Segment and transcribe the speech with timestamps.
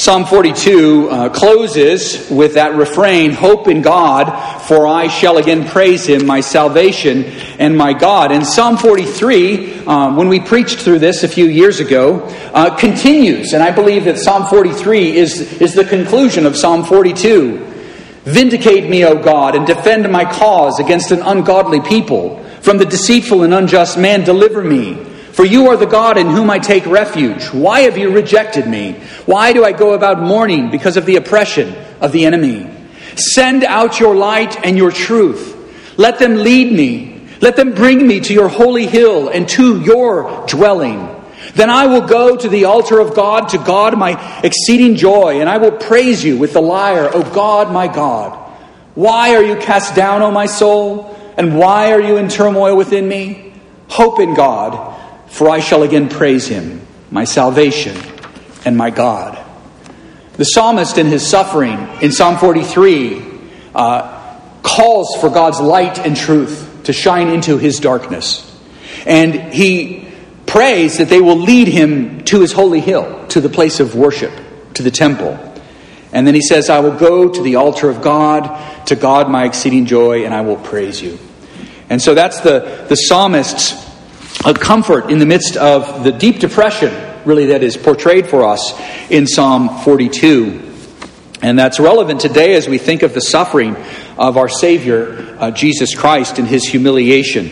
[0.00, 4.30] Psalm 42 uh, closes with that refrain Hope in God,
[4.62, 7.24] for I shall again praise him, my salvation
[7.58, 8.32] and my God.
[8.32, 12.20] And Psalm 43, um, when we preached through this a few years ago,
[12.54, 13.52] uh, continues.
[13.52, 17.58] And I believe that Psalm 43 is, is the conclusion of Psalm 42.
[18.24, 22.42] Vindicate me, O God, and defend my cause against an ungodly people.
[22.62, 25.09] From the deceitful and unjust man, deliver me.
[25.40, 27.46] For you are the God in whom I take refuge.
[27.46, 28.92] Why have you rejected me?
[29.24, 32.68] Why do I go about mourning because of the oppression of the enemy?
[33.16, 35.96] Send out your light and your truth.
[35.96, 37.26] Let them lead me.
[37.40, 41.08] Let them bring me to your holy hill and to your dwelling.
[41.54, 45.48] Then I will go to the altar of God, to God my exceeding joy, and
[45.48, 48.36] I will praise you with the lyre, O God, my God.
[48.94, 51.16] Why are you cast down, O my soul?
[51.38, 53.54] And why are you in turmoil within me?
[53.88, 54.99] Hope in God
[55.30, 57.96] for I shall again praise him, my salvation
[58.64, 59.38] and my God.
[60.34, 63.22] The psalmist in his suffering in Psalm 43
[63.74, 68.46] uh, calls for God's light and truth to shine into his darkness.
[69.06, 70.08] And he
[70.46, 74.32] prays that they will lead him to his holy hill, to the place of worship,
[74.74, 75.38] to the temple.
[76.12, 79.44] And then he says, I will go to the altar of God, to God my
[79.44, 81.18] exceeding joy, and I will praise you.
[81.88, 83.89] And so that's the, the psalmist's
[84.44, 86.94] a comfort in the midst of the deep depression,
[87.26, 88.72] really, that is portrayed for us
[89.10, 90.68] in Psalm 42.
[91.42, 93.76] And that's relevant today as we think of the suffering
[94.16, 97.50] of our Savior, uh, Jesus Christ, and his humiliation.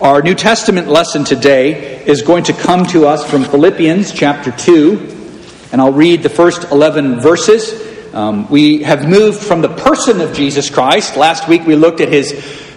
[0.00, 5.68] Our New Testament lesson today is going to come to us from Philippians chapter 2,
[5.72, 8.14] and I'll read the first 11 verses.
[8.14, 11.16] Um, we have moved from the person of Jesus Christ.
[11.16, 12.32] Last week we looked at his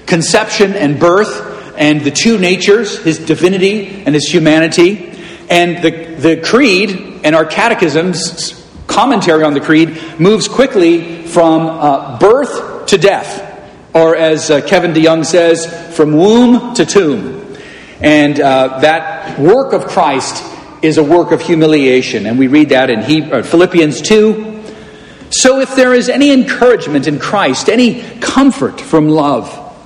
[0.08, 5.12] conception and birth and the two natures, his divinity and his humanity.
[5.50, 12.20] And the, the creed and our catechism's commentary on the creed moves quickly from uh,
[12.20, 13.50] birth to death,
[13.94, 17.56] or as uh, Kevin DeYoung says, from womb to tomb.
[18.02, 20.44] And uh, that work of Christ
[20.82, 22.26] is a work of humiliation.
[22.26, 24.64] And we read that in he- uh, Philippians 2.
[25.30, 29.63] So if there is any encouragement in Christ, any comfort from love,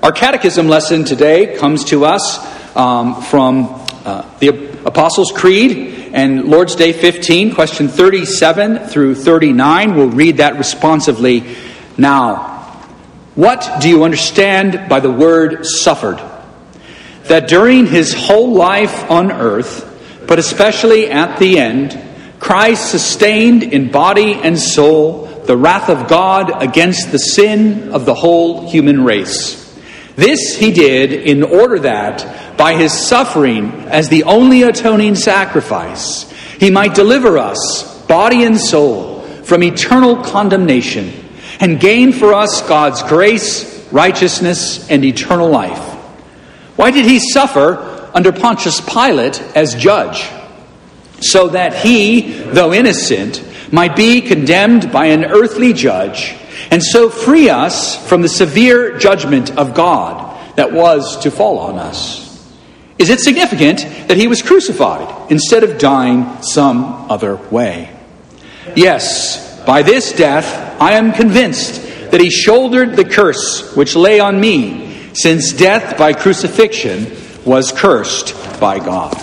[0.00, 2.38] Our catechism lesson today comes to us
[2.76, 4.48] um, from uh, the
[4.86, 9.96] Apostles' Creed and Lord's Day 15, question 37 through 39.
[9.96, 11.56] We'll read that responsively
[11.96, 12.60] now.
[13.34, 16.22] What do you understand by the word suffered?
[17.24, 19.84] That during his whole life on earth,
[20.28, 22.00] but especially at the end,
[22.38, 28.14] Christ sustained in body and soul the wrath of God against the sin of the
[28.14, 29.67] whole human race.
[30.18, 36.28] This he did in order that, by his suffering as the only atoning sacrifice,
[36.58, 41.12] he might deliver us, body and soul, from eternal condemnation
[41.60, 45.94] and gain for us God's grace, righteousness, and eternal life.
[46.74, 50.28] Why did he suffer under Pontius Pilate as judge?
[51.20, 56.34] So that he, though innocent, might be condemned by an earthly judge
[56.70, 61.78] and so free us from the severe judgment of God that was to fall on
[61.78, 62.26] us.
[62.98, 63.78] Is it significant
[64.08, 67.94] that he was crucified instead of dying some other way?
[68.74, 74.40] Yes, by this death I am convinced that he shouldered the curse which lay on
[74.40, 77.06] me, since death by crucifixion
[77.44, 79.14] was cursed by God.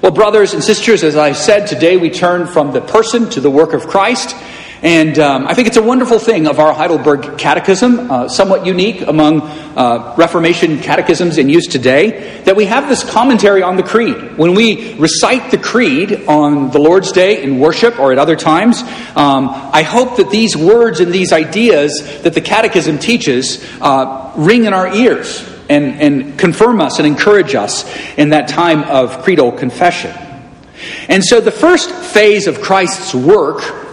[0.00, 3.50] Well, brothers and sisters, as I said, today we turn from the person to the
[3.50, 4.34] work of Christ.
[4.80, 9.00] And um, I think it's a wonderful thing of our Heidelberg Catechism, uh, somewhat unique
[9.00, 14.38] among uh, Reformation catechisms in use today, that we have this commentary on the Creed.
[14.38, 18.82] When we recite the Creed on the Lord's Day in worship or at other times,
[19.16, 24.64] um, I hope that these words and these ideas that the Catechism teaches uh, ring
[24.64, 27.84] in our ears and, and confirm us and encourage us
[28.16, 30.16] in that time of creedal confession.
[31.08, 33.87] And so the first phase of Christ's work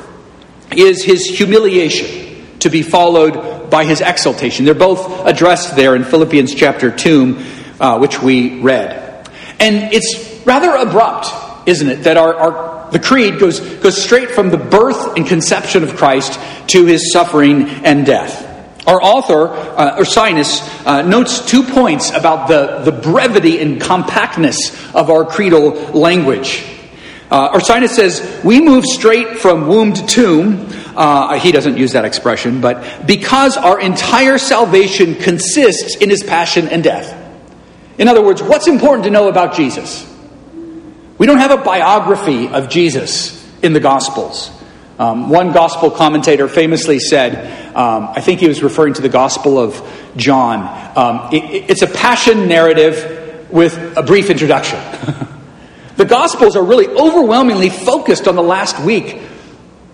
[0.75, 4.65] is his humiliation, to be followed by his exaltation.
[4.65, 7.45] They're both addressed there in Philippians chapter 2,
[7.79, 9.29] uh, which we read.
[9.59, 14.49] And it's rather abrupt, isn't it, that our, our, the creed goes, goes straight from
[14.49, 16.39] the birth and conception of Christ
[16.69, 18.45] to his suffering and death.
[18.87, 25.09] Our author, uh, Ursinus, uh, notes two points about the, the brevity and compactness of
[25.09, 26.63] our creedal language.
[27.29, 30.67] Uh, Ursinus says, We move straight from womb to tomb.
[30.95, 36.67] Uh, he doesn't use that expression, but because our entire salvation consists in his passion
[36.67, 37.21] and death.
[37.97, 40.11] In other words, what's important to know about Jesus?
[41.17, 44.51] We don't have a biography of Jesus in the Gospels.
[44.97, 49.59] Um, one gospel commentator famously said, um, I think he was referring to the Gospel
[49.59, 49.81] of
[50.15, 50.61] John,
[50.97, 54.79] um, it, it's a passion narrative with a brief introduction.
[55.97, 59.21] The Gospels are really overwhelmingly focused on the last week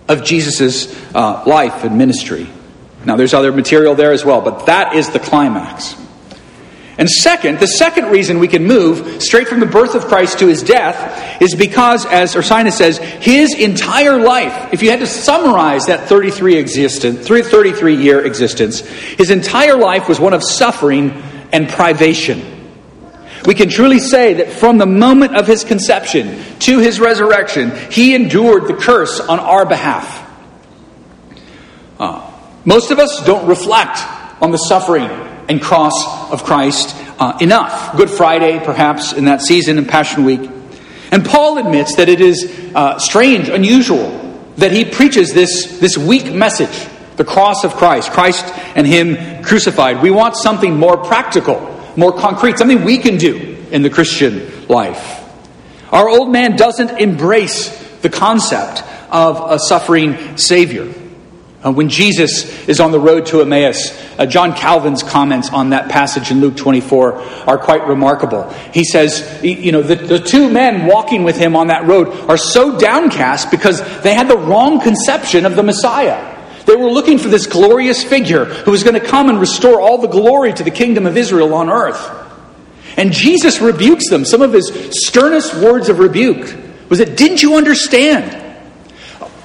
[0.08, 2.48] of Jesus' uh, life and ministry.
[3.04, 5.96] Now, there's other material there as well, but that is the climax.
[6.98, 10.46] And second, the second reason we can move straight from the birth of Christ to
[10.46, 15.86] his death is because, as Ursinus says, his entire life, if you had to summarize
[15.86, 21.10] that 33 existence, 33 year existence, his entire life was one of suffering
[21.50, 22.51] and privation.
[23.46, 28.14] We can truly say that from the moment of his conception to his resurrection, he
[28.14, 30.30] endured the curse on our behalf.
[31.98, 32.30] Uh,
[32.64, 33.98] most of us don't reflect
[34.40, 35.10] on the suffering
[35.48, 37.96] and cross of Christ uh, enough.
[37.96, 40.48] Good Friday, perhaps, in that season, in Passion Week.
[41.10, 44.20] And Paul admits that it is uh, strange, unusual,
[44.56, 48.44] that he preaches this, this weak message the cross of Christ, Christ
[48.74, 50.02] and Him crucified.
[50.02, 55.20] We want something more practical more concrete, something we can do in the Christian life.
[55.90, 57.68] Our old man doesn't embrace
[58.00, 60.92] the concept of a suffering Savior.
[61.64, 65.90] Uh, when Jesus is on the road to Emmaus, uh, John Calvin's comments on that
[65.90, 67.14] passage in Luke 24
[67.46, 68.50] are quite remarkable.
[68.72, 72.36] He says, you know, the, the two men walking with him on that road are
[72.36, 76.31] so downcast because they had the wrong conception of the Messiah.
[76.66, 79.98] They were looking for this glorious figure who was going to come and restore all
[79.98, 82.10] the glory to the kingdom of Israel on earth.
[82.96, 84.24] And Jesus rebukes them.
[84.24, 84.70] Some of his
[85.06, 86.56] sternest words of rebuke
[86.88, 88.38] was that, Didn't you understand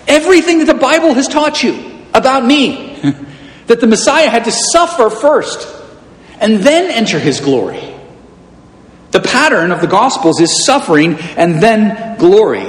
[0.08, 3.00] everything that the Bible has taught you about me?
[3.68, 5.68] that the Messiah had to suffer first
[6.40, 7.81] and then enter his glory.
[9.12, 12.65] The pattern of the Gospels is suffering and then glory.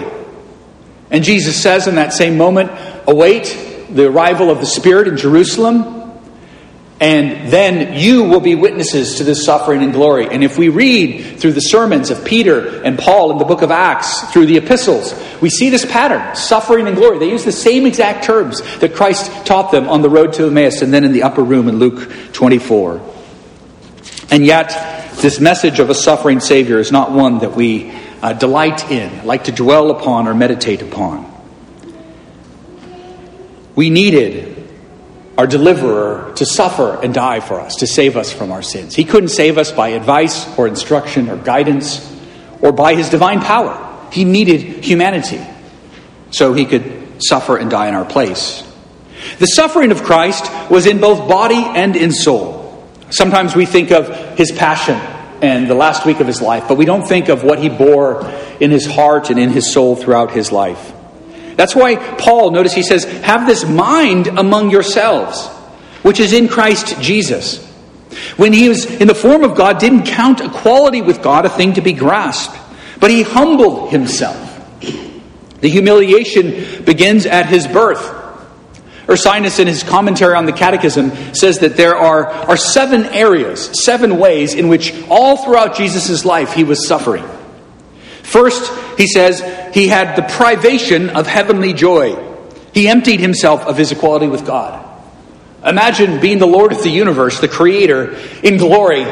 [1.11, 2.71] And Jesus says in that same moment,
[3.07, 5.97] Await the arrival of the Spirit in Jerusalem.
[7.01, 10.27] And then you will be witnesses to this suffering and glory.
[10.29, 13.71] And if we read through the sermons of Peter and Paul in the book of
[13.71, 17.21] Acts, through the epistles, we see this pattern suffering and glory.
[17.21, 20.83] They use the same exact terms that Christ taught them on the road to Emmaus
[20.83, 23.01] and then in the upper room in Luke 24.
[24.31, 27.93] And yet, this message of a suffering Savior is not one that we
[28.23, 31.28] uh, delight in, like to dwell upon or meditate upon.
[33.79, 34.57] We needed
[35.39, 38.97] our deliverer to suffer and die for us, to save us from our sins.
[38.97, 42.05] He couldn't save us by advice or instruction or guidance
[42.61, 44.09] or by his divine power.
[44.11, 45.41] He needed humanity
[46.33, 48.65] so he could suffer and die in our place.
[49.39, 52.85] The suffering of Christ was in both body and in soul.
[53.11, 54.97] Sometimes we think of his passion
[55.41, 58.29] and the last week of his life, but we don't think of what he bore
[58.59, 60.95] in his heart and in his soul throughout his life.
[61.59, 65.49] That's why Paul, notice he says, have this mind among yourselves,
[66.03, 67.67] which is in Christ Jesus.
[68.37, 71.73] When he was in the form of God, didn't count equality with God a thing
[71.73, 72.57] to be grasped,
[73.01, 74.37] but he humbled himself.
[75.61, 78.15] The humiliation begins at his birth.
[79.09, 84.19] Ursinus, in his commentary on the Catechism, says that there are, are seven areas, seven
[84.19, 87.25] ways in which all throughout Jesus' life he was suffering.
[88.23, 89.41] First, he says,
[89.73, 92.17] he had the privation of heavenly joy.
[92.73, 94.85] He emptied himself of his equality with God.
[95.65, 99.03] Imagine being the Lord of the universe, the creator, in glory,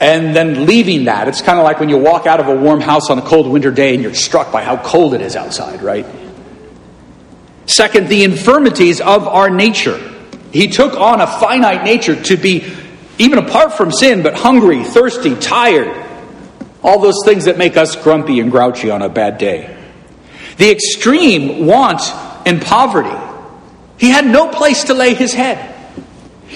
[0.00, 1.28] and then leaving that.
[1.28, 3.46] It's kind of like when you walk out of a warm house on a cold
[3.46, 6.04] winter day and you're struck by how cold it is outside, right?
[7.66, 10.00] Second, the infirmities of our nature.
[10.52, 12.66] He took on a finite nature to be,
[13.18, 16.11] even apart from sin, but hungry, thirsty, tired.
[16.82, 19.76] All those things that make us grumpy and grouchy on a bad day.
[20.56, 22.02] The extreme want
[22.46, 23.16] and poverty.
[23.98, 25.68] He had no place to lay his head.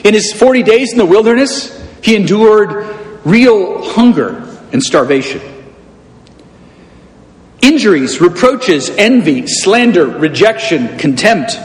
[0.05, 2.87] In his 40 days in the wilderness, he endured
[3.25, 4.43] real hunger
[4.73, 5.41] and starvation.
[7.63, 11.59] Injuries, reproaches, envy, slander, rejection, contempt.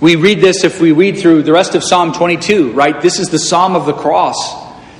[0.00, 3.00] We read this if we read through the rest of Psalm 22, right?
[3.00, 4.36] This is the Psalm of the cross.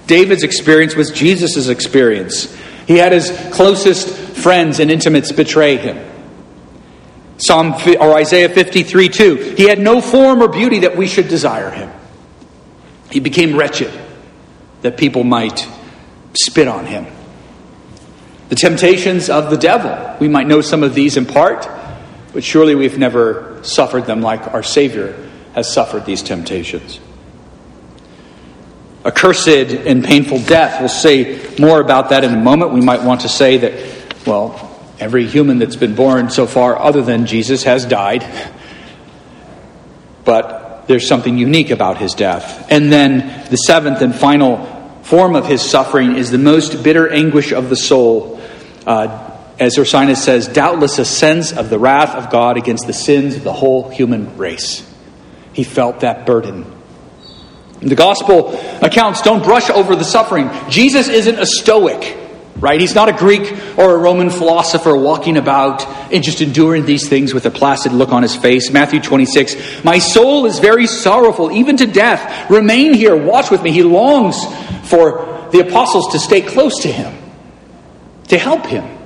[0.08, 2.56] David's experience was Jesus' experience.
[2.88, 5.99] He had his closest friends and intimates betray him.
[7.37, 9.35] Psalm or Isaiah 53 2.
[9.59, 11.92] He had no form or beauty that we should desire him.
[13.11, 13.92] He became wretched
[14.80, 15.68] that people might
[16.33, 17.07] spit on him.
[18.49, 20.16] The temptations of the devil.
[20.18, 21.68] We might know some of these in part,
[22.33, 27.00] but surely we've never suffered them like our Savior has suffered these temptations
[29.04, 30.80] a cursed and painful death.
[30.80, 32.72] We'll say more about that in a moment.
[32.72, 37.02] We might want to say that, well, every human that's been born so far, other
[37.02, 38.26] than Jesus, has died.
[40.24, 42.66] But there's something unique about his death.
[42.70, 44.66] And then the seventh and final
[45.02, 48.40] form of his suffering is the most bitter anguish of the soul.
[48.86, 49.24] Uh,
[49.58, 53.44] as Ursinus says, doubtless a sense of the wrath of God against the sins of
[53.44, 54.88] the whole human race.
[55.52, 56.77] He felt that burden
[57.80, 60.50] the gospel accounts don't brush over the suffering.
[60.68, 62.16] Jesus isn't a stoic,
[62.56, 62.80] right?
[62.80, 67.32] He's not a Greek or a Roman philosopher walking about and just enduring these things
[67.32, 68.70] with a placid look on his face.
[68.70, 72.50] Matthew 26, My soul is very sorrowful, even to death.
[72.50, 73.70] Remain here, watch with me.
[73.70, 74.44] He longs
[74.88, 77.16] for the apostles to stay close to him,
[78.28, 78.97] to help him.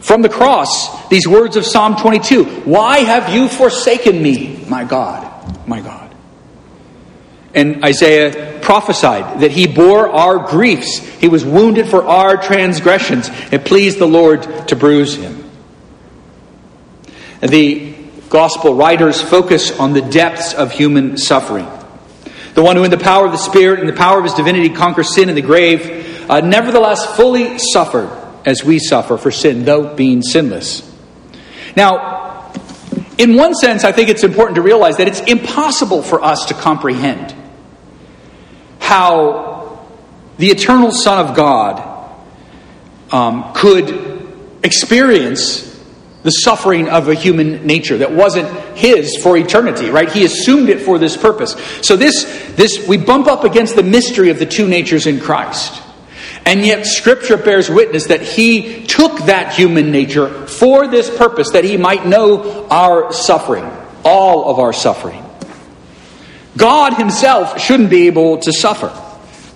[0.00, 5.68] From the cross, these words of Psalm 22 Why have you forsaken me, my God,
[5.68, 6.09] my God?
[7.54, 10.98] And Isaiah prophesied that he bore our griefs.
[10.98, 13.28] He was wounded for our transgressions.
[13.50, 15.44] It pleased the Lord to bruise him.
[17.40, 17.94] The
[18.28, 21.66] gospel writers focus on the depths of human suffering.
[22.54, 24.70] The one who, in the power of the Spirit and the power of his divinity,
[24.70, 28.10] conquers sin and the grave, uh, nevertheless fully suffered
[28.44, 30.86] as we suffer for sin, though being sinless.
[31.76, 32.52] Now,
[33.18, 36.54] in one sense, I think it's important to realize that it's impossible for us to
[36.54, 37.34] comprehend
[38.90, 39.86] how
[40.38, 41.78] the eternal Son of God
[43.12, 44.26] um, could
[44.64, 45.64] experience
[46.24, 50.10] the suffering of a human nature that wasn't his for eternity right?
[50.10, 51.52] He assumed it for this purpose.
[51.82, 52.24] So this
[52.56, 55.80] this we bump up against the mystery of the two natures in christ.
[56.44, 61.62] And yet scripture bears witness that he took that human nature for this purpose that
[61.62, 63.70] he might know our suffering
[64.04, 65.29] all of our suffering
[66.56, 68.92] God Himself shouldn't be able to suffer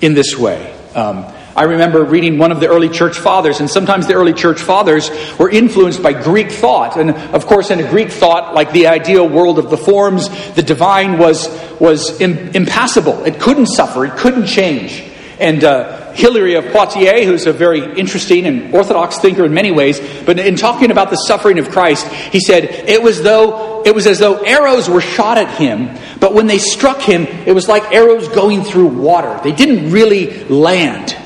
[0.01, 0.73] in this way.
[0.95, 4.61] Um, I remember reading one of the early church fathers, and sometimes the early church
[4.61, 5.09] fathers
[5.39, 6.97] were influenced by Greek thought.
[6.97, 10.63] And of course, in a Greek thought, like the ideal world of the forms, the
[10.63, 11.49] divine was,
[11.79, 13.25] was impassible.
[13.25, 15.05] It couldn't suffer, it couldn't change.
[15.39, 20.01] And uh, Hilary of Poitiers, who's a very interesting and orthodox thinker in many ways,
[20.25, 24.07] but in talking about the suffering of Christ, he said it was though it was
[24.07, 27.93] as though arrows were shot at him, but when they struck him, it was like
[27.93, 29.39] arrows going through water.
[29.43, 31.17] They didn't really land.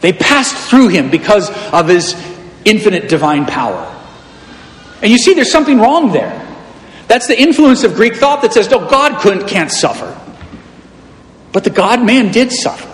[0.00, 2.14] They passed through him because of his
[2.64, 3.86] infinite divine power.
[5.02, 6.46] And you see, there's something wrong there.
[7.06, 10.18] That's the influence of Greek thought that says, no, God couldn't, can't suffer.
[11.52, 12.89] But the God man did suffer.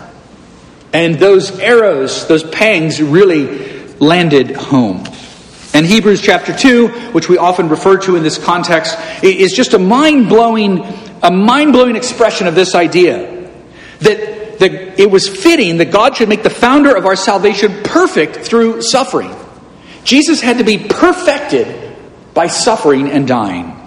[0.96, 5.04] And those arrows, those pangs, really landed home.
[5.74, 9.78] And Hebrews chapter 2, which we often refer to in this context, is just a
[9.78, 10.82] mind blowing,
[11.22, 13.50] a mind blowing expression of this idea
[13.98, 18.36] that, that it was fitting that God should make the founder of our salvation perfect
[18.36, 19.36] through suffering.
[20.02, 21.94] Jesus had to be perfected
[22.32, 23.78] by suffering and dying.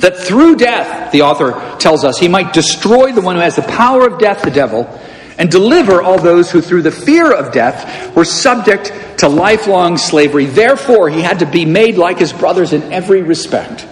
[0.00, 3.62] That through death, the author tells us, he might destroy the one who has the
[3.62, 5.00] power of death, the devil,
[5.38, 10.46] and deliver all those who, through the fear of death, were subject to lifelong slavery.
[10.46, 13.86] Therefore, he had to be made like his brothers in every respect,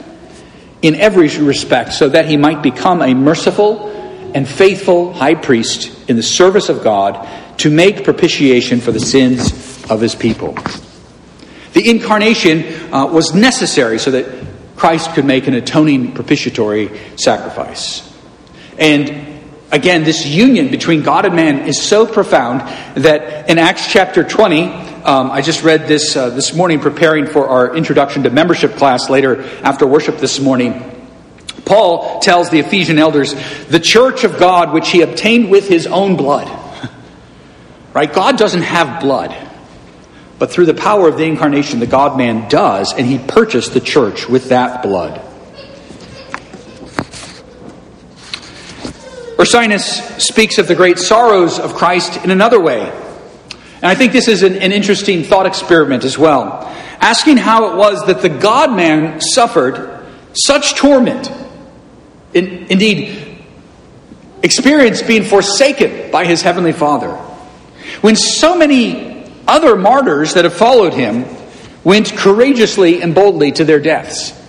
[0.83, 3.89] in every respect, so that he might become a merciful
[4.35, 9.53] and faithful high priest in the service of God to make propitiation for the sins
[9.91, 10.57] of his people.
[11.75, 14.27] The incarnation uh, was necessary so that
[14.77, 18.09] Christ could make an atoning propitiatory sacrifice.
[18.79, 19.32] And
[19.73, 22.61] again, this union between God and man is so profound
[23.03, 27.49] that in Acts chapter 20, um, I just read this uh, this morning preparing for
[27.49, 30.89] our introduction to membership class later after worship this morning.
[31.65, 33.35] Paul tells the Ephesian elders,
[33.69, 36.49] the church of God which he obtained with his own blood.
[37.95, 38.13] right?
[38.13, 39.37] God doesn't have blood.
[40.39, 43.81] But through the power of the incarnation, the God man does, and he purchased the
[43.81, 45.21] church with that blood.
[49.43, 52.81] Ursinus speaks of the great sorrows of Christ in another way.
[52.81, 56.73] And I think this is an, an interesting thought experiment as well.
[57.01, 61.33] Asking how it was that the God man suffered such torment,
[62.33, 63.37] in, indeed,
[64.45, 67.11] experienced being forsaken by his heavenly Father,
[68.01, 71.25] when so many other martyrs that have followed him
[71.83, 74.41] went courageously and boldly to their deaths.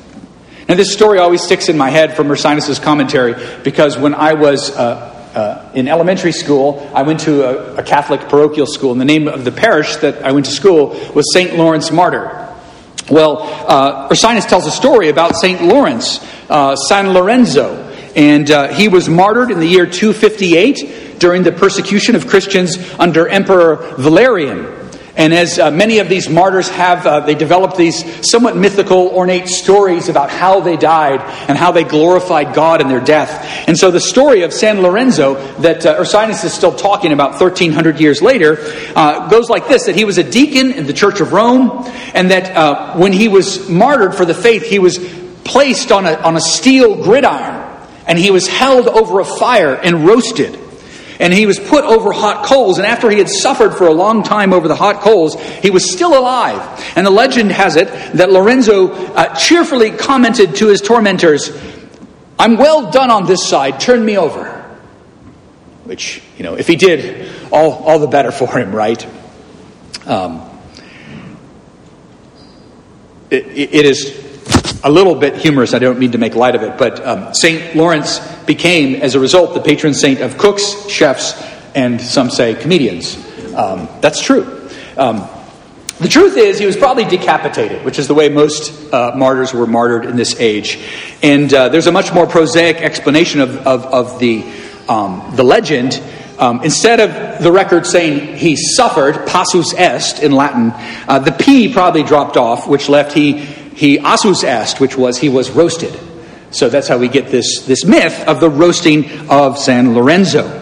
[0.67, 4.72] And this story always sticks in my head from Ursinus' commentary because when I was
[4.72, 9.05] uh, uh, in elementary school, I went to a, a, Catholic parochial school, and the
[9.05, 11.55] name of the parish that I went to school was St.
[11.55, 12.39] Lawrence Martyr.
[13.10, 15.62] Well, uh, Ursinus tells a story about St.
[15.62, 21.51] Lawrence, uh, San Lorenzo, and uh, he was martyred in the year 258 during the
[21.51, 24.83] persecution of Christians under Emperor Valerian.
[25.15, 29.48] And as uh, many of these martyrs have, uh, they developed these somewhat mythical, ornate
[29.48, 33.67] stories about how they died and how they glorified God in their death.
[33.67, 38.00] And so the story of San Lorenzo that uh, Ursinus is still talking about 1300
[38.00, 38.58] years later
[38.96, 42.32] uh, goes like this that he was a deacon in the Church of Rome, and
[42.32, 44.98] that uh, when he was martyred for the faith, he was
[45.43, 47.62] placed on a, on a steel gridiron
[48.05, 50.60] and he was held over a fire and roasted
[51.24, 52.80] and he was put over hot coals.
[52.80, 55.89] And after he had suffered for a long time over the hot coals, he was
[55.89, 56.60] still alive.
[56.98, 57.88] And the legend has it
[58.18, 61.50] that Lorenzo uh, cheerfully commented to his tormentors,
[62.38, 64.50] I'm well done on this side, turn me over.
[65.86, 69.08] Which, you know, if he did, all, all the better for him, right?
[70.06, 70.50] Um,
[73.30, 74.23] it, it is
[74.84, 75.74] a little bit humorous.
[75.74, 77.76] I don't mean to make light of it, but um, St.
[77.76, 81.41] Lawrence became, as a result, the patron saint of cooks, chefs,
[81.74, 83.15] and some say comedians.
[83.56, 84.69] Um, that's true.
[84.98, 85.28] Um,
[86.00, 89.67] the truth is, he was probably decapitated, which is the way most uh, martyrs were
[89.67, 90.80] martyred in this age.
[91.22, 94.43] And uh, there's a much more prosaic explanation of, of, of the,
[94.89, 96.02] um, the legend.
[96.39, 100.74] Um, instead of the record saying he suffered, passus est in Latin,
[101.08, 105.30] uh, the P probably dropped off, which left he he assus est, which was he
[105.30, 105.98] was roasted.
[106.52, 110.62] So that's how we get this, this myth of the roasting of San Lorenzo.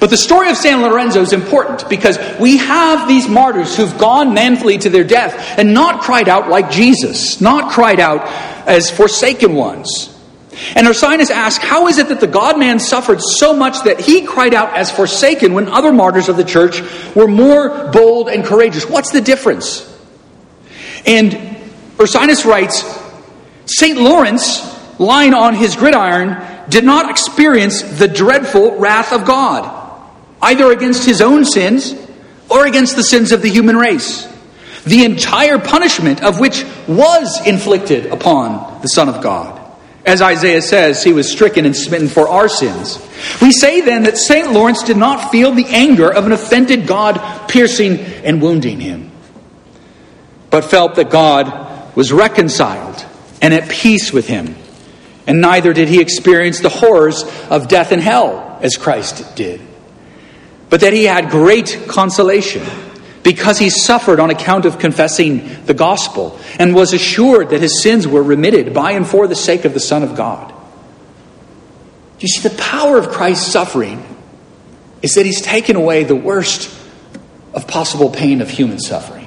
[0.00, 4.32] But the story of San Lorenzo is important because we have these martyrs who've gone
[4.32, 8.22] manfully to their death and not cried out like Jesus, not cried out
[8.66, 10.14] as forsaken ones.
[10.74, 14.22] And Ursinus asks, how is it that the God man suffered so much that he
[14.22, 16.80] cried out as forsaken when other martyrs of the church
[17.14, 18.88] were more bold and courageous?
[18.88, 19.84] What's the difference?
[21.06, 21.57] And
[21.98, 22.84] Ursinus writes
[23.66, 23.98] St.
[24.00, 24.62] Lawrence,
[24.98, 26.36] lying on his gridiron,
[26.68, 29.74] did not experience the dreadful wrath of God,
[30.40, 31.94] either against his own sins
[32.48, 34.26] or against the sins of the human race,
[34.84, 39.56] the entire punishment of which was inflicted upon the Son of God.
[40.06, 42.98] As Isaiah says, he was stricken and smitten for our sins.
[43.42, 44.52] We say then that St.
[44.52, 49.10] Lawrence did not feel the anger of an offended God piercing and wounding him,
[50.48, 51.67] but felt that God
[51.98, 53.04] was reconciled
[53.42, 54.54] and at peace with him.
[55.26, 59.60] And neither did he experience the horrors of death and hell as Christ did.
[60.70, 62.62] But that he had great consolation
[63.24, 68.06] because he suffered on account of confessing the gospel and was assured that his sins
[68.06, 70.54] were remitted by and for the sake of the Son of God.
[72.20, 74.04] You see, the power of Christ's suffering
[75.02, 76.72] is that he's taken away the worst
[77.54, 79.17] of possible pain of human suffering.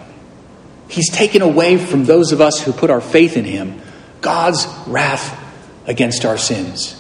[0.91, 3.82] He's taken away from those of us who put our faith in Him
[4.19, 5.39] God's wrath
[5.88, 6.97] against our sins.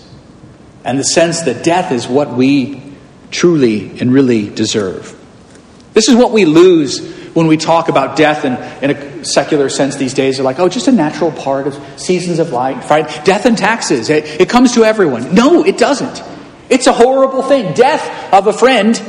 [0.85, 2.81] And the sense that death is what we
[3.31, 5.15] truly and really deserve.
[5.93, 6.99] This is what we lose
[7.33, 10.37] when we talk about death in, in a secular sense these days.
[10.37, 13.07] They're like, oh, just a natural part of seasons of life, right?
[13.25, 14.09] Death and taxes.
[14.09, 15.35] It, it comes to everyone.
[15.35, 16.23] No, it doesn't.
[16.69, 17.73] It's a horrible thing.
[17.73, 18.99] Death of a friend,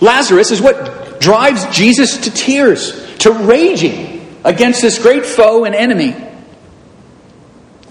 [0.00, 6.16] Lazarus, is what drives Jesus to tears to raging against this great foe and enemy.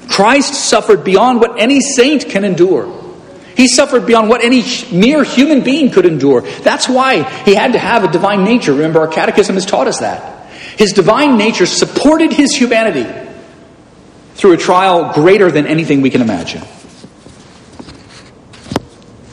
[0.09, 2.93] Christ suffered beyond what any saint can endure.
[3.55, 6.41] He suffered beyond what any mere human being could endure.
[6.41, 8.73] That's why he had to have a divine nature.
[8.73, 10.49] Remember, our catechism has taught us that.
[10.77, 13.05] His divine nature supported his humanity
[14.35, 16.61] through a trial greater than anything we can imagine.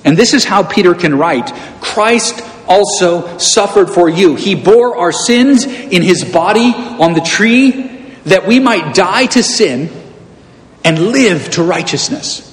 [0.04, 4.36] And this is how Peter can write Christ also suffered for you.
[4.36, 7.90] He bore our sins in his body on the tree
[8.24, 9.90] that we might die to sin
[10.84, 12.50] and live to righteousness.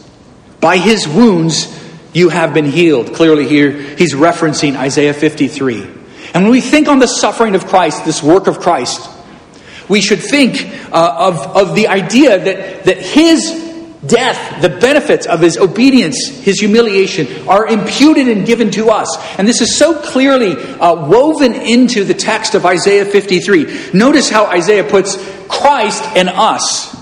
[0.60, 1.78] By his wounds
[2.14, 3.14] you have been healed.
[3.14, 5.84] Clearly, here he's referencing Isaiah 53.
[6.34, 9.10] And when we think on the suffering of Christ, this work of Christ,
[9.90, 13.61] we should think uh, of, of the idea that, that his
[14.06, 19.16] death, the benefits of his obedience, his humiliation, are imputed and given to us.
[19.38, 23.92] And this is so clearly uh, woven into the text of Isaiah 53.
[23.94, 26.98] Notice how Isaiah puts Christ and us.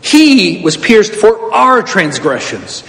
[0.00, 2.84] He was pierced for our transgressions.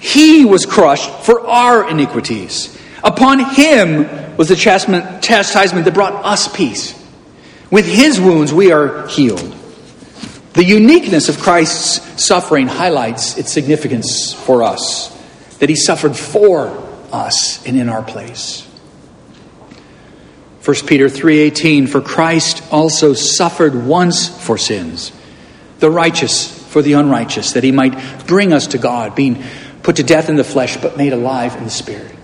[0.00, 2.76] He was crushed for our iniquities.
[3.02, 6.92] Upon him was the chastisement that brought us peace.
[7.70, 9.54] With his wounds we are healed.
[10.56, 15.14] The uniqueness of Christ's suffering highlights its significance for us,
[15.58, 18.66] that he suffered for us and in our place.
[20.64, 25.12] 1 Peter 3:18 for Christ also suffered once for sins,
[25.80, 29.44] the righteous for the unrighteous, that he might bring us to God, being
[29.82, 32.14] put to death in the flesh but made alive in the spirit.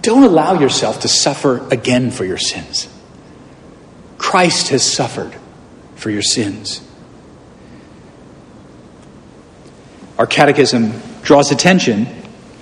[0.00, 2.88] Don't allow yourself to suffer again for your sins.
[4.16, 5.34] Christ has suffered
[5.94, 6.80] for your sins.
[10.18, 12.06] Our catechism draws attention,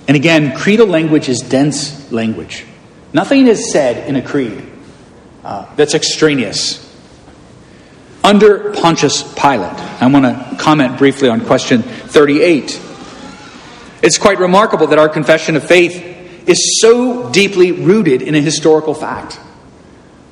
[0.07, 2.65] and again, creedal language is dense language.
[3.13, 4.65] Nothing is said in a creed
[5.43, 6.79] uh, that's extraneous.
[8.23, 12.81] Under Pontius Pilate, I want to comment briefly on question 38.
[14.01, 18.93] It's quite remarkable that our confession of faith is so deeply rooted in a historical
[18.93, 19.39] fact.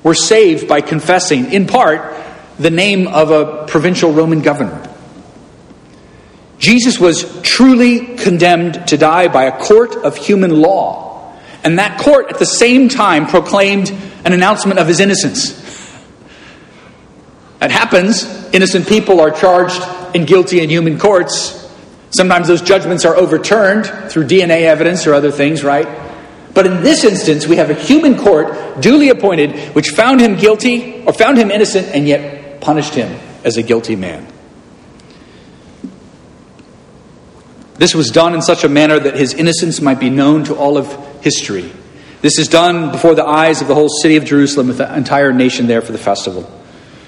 [0.03, 2.15] We're saved by confessing, in part,
[2.57, 4.90] the name of a provincial Roman governor.
[6.61, 11.35] Jesus was truly condemned to die by a court of human law.
[11.63, 13.89] And that court at the same time proclaimed
[14.23, 15.59] an announcement of his innocence.
[17.57, 18.25] That happens.
[18.53, 19.81] Innocent people are charged
[20.15, 21.57] and guilty in human courts.
[22.11, 25.87] Sometimes those judgments are overturned through DNA evidence or other things, right?
[26.53, 31.03] But in this instance, we have a human court duly appointed which found him guilty
[31.05, 34.27] or found him innocent and yet punished him as a guilty man.
[37.81, 40.77] This was done in such a manner that his innocence might be known to all
[40.77, 41.71] of history.
[42.21, 45.33] This is done before the eyes of the whole city of Jerusalem, with the entire
[45.33, 46.47] nation there for the festival.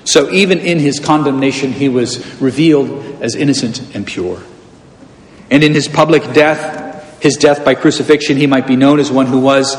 [0.04, 4.42] So even in his condemnation, he was revealed as innocent and pure.
[5.52, 9.28] And in his public death, his death by crucifixion, he might be known as one
[9.28, 9.78] who was,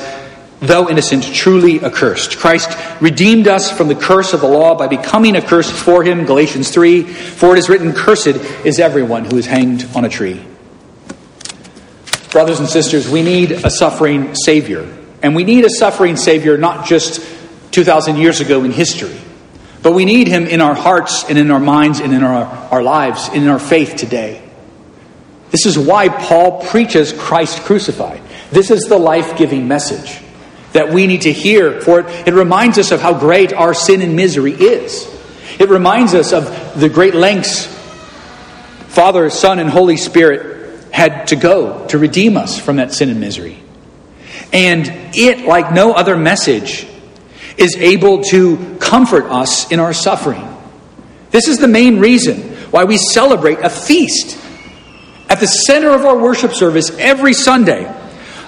[0.60, 2.38] though innocent, truly accursed.
[2.38, 6.70] Christ redeemed us from the curse of the law by becoming accursed for him, Galatians
[6.70, 7.02] 3.
[7.02, 10.40] For it is written, Cursed is everyone who is hanged on a tree.
[12.34, 14.92] Brothers and sisters, we need a suffering Savior.
[15.22, 17.24] And we need a suffering Savior not just
[17.70, 19.16] 2,000 years ago in history,
[19.84, 22.82] but we need Him in our hearts and in our minds and in our, our
[22.82, 24.42] lives in our faith today.
[25.52, 28.20] This is why Paul preaches Christ crucified.
[28.50, 30.20] This is the life giving message
[30.72, 34.02] that we need to hear, for it, it reminds us of how great our sin
[34.02, 35.06] and misery is.
[35.60, 37.66] It reminds us of the great lengths
[38.88, 40.54] Father, Son, and Holy Spirit
[40.94, 43.58] had to go to redeem us from that sin and misery.
[44.52, 46.86] And it, like no other message,
[47.56, 50.48] is able to comfort us in our suffering.
[51.32, 54.38] This is the main reason why we celebrate a feast
[55.28, 57.92] at the center of our worship service every Sunday,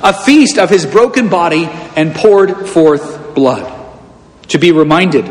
[0.00, 1.64] a feast of his broken body
[1.96, 3.72] and poured forth blood.
[4.50, 5.28] To be reminded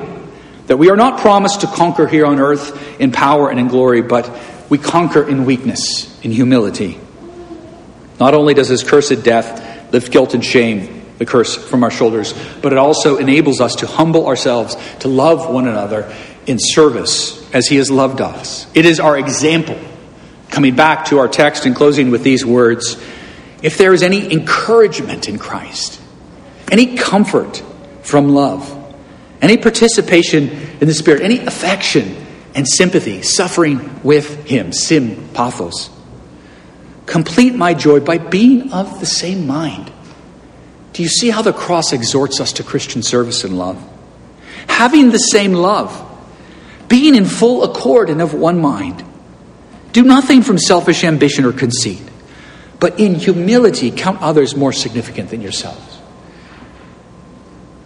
[0.68, 4.02] that we are not promised to conquer here on earth in power and in glory,
[4.02, 4.30] but
[4.70, 7.00] we conquer in weakness, in humility.
[8.20, 12.34] Not only does his cursed death lift guilt and shame, the curse from our shoulders,
[12.62, 16.14] but it also enables us to humble ourselves, to love one another
[16.46, 18.68] in service as he has loved us.
[18.74, 19.80] It is our example.
[20.50, 23.02] Coming back to our text and closing with these words
[23.62, 26.00] if there is any encouragement in Christ,
[26.72, 27.64] any comfort
[28.04, 28.72] from love,
[29.42, 30.50] any participation
[30.80, 32.16] in the Spirit, any affection
[32.54, 35.90] and sympathy, suffering with Him, sim pathos,
[37.06, 39.92] Complete my joy by being of the same mind.
[40.94, 43.82] Do you see how the cross exhorts us to Christian service and love?
[44.68, 46.02] Having the same love,
[46.88, 49.04] being in full accord and of one mind.
[49.92, 52.02] Do nothing from selfish ambition or conceit,
[52.80, 56.00] but in humility count others more significant than yourselves.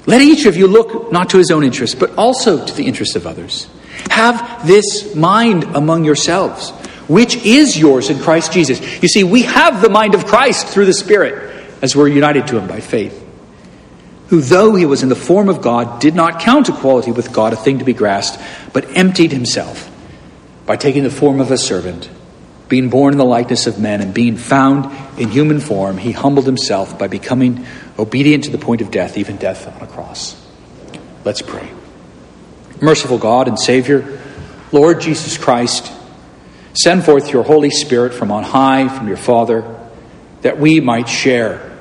[0.05, 3.15] Let each of you look not to his own interest, but also to the interest
[3.15, 3.67] of others.
[4.10, 6.71] Have this mind among yourselves
[7.10, 8.80] which is yours in Christ Jesus.
[9.02, 12.58] You see, we have the mind of Christ through the Spirit as we're united to
[12.58, 13.26] him by faith.
[14.28, 17.52] Who, though he was in the form of God, did not count equality with God
[17.52, 18.41] a thing to be grasped,
[18.74, 19.89] but emptied himself
[20.67, 22.08] by taking the form of a servant.
[22.67, 24.86] Being born in the likeness of men and being found
[25.19, 27.65] in human form, he humbled himself by becoming
[27.98, 30.39] obedient to the point of death, even death on a cross.
[31.26, 31.72] Let's pray.
[32.80, 34.22] Merciful God and Savior,
[34.72, 35.91] Lord Jesus Christ,
[36.73, 39.63] send forth your Holy Spirit from on high, from your Father,
[40.41, 41.77] that we might share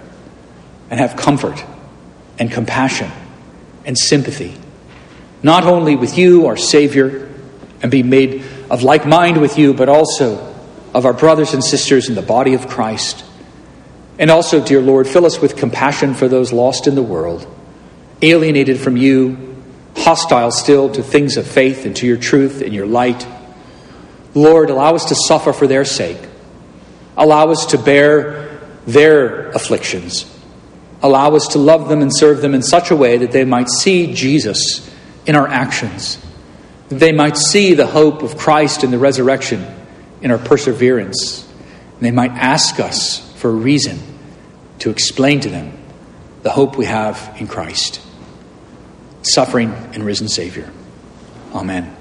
[0.90, 1.64] and have comfort
[2.38, 3.11] and compassion
[3.85, 4.55] and sympathy,
[5.42, 7.29] not only with you, our Savior,
[7.83, 10.55] and be made of like mind with you, but also
[10.94, 13.24] of our brothers and sisters in the body of Christ.
[14.18, 17.46] And also, dear Lord, fill us with compassion for those lost in the world,
[18.20, 19.57] alienated from you,
[19.96, 23.27] hostile still to things of faith and to your truth and your light.
[24.38, 26.20] Lord, allow us to suffer for their sake.
[27.16, 30.35] Allow us to bear their afflictions.
[31.03, 33.68] Allow us to love them and serve them in such a way that they might
[33.68, 34.88] see Jesus
[35.27, 36.18] in our actions.
[36.88, 39.66] That they might see the hope of Christ in the resurrection
[40.22, 41.46] in our perseverance.
[41.94, 43.98] And they might ask us for a reason
[44.81, 45.77] to explain to them
[46.42, 48.01] the hope we have in Christ,
[49.22, 50.70] suffering and risen Savior.
[51.53, 51.98] Amen.